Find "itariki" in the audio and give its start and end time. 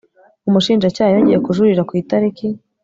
2.01-2.45